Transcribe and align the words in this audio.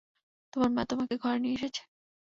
তোমার 0.53 0.69
মা 0.71 0.83
তোমাকে 0.85 1.15
ঘরে 1.17 1.39
নিয়ে 1.39 1.55
এসেছে? 1.57 1.81